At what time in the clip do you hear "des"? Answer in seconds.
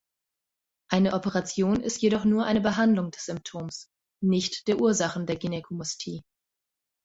3.11-3.25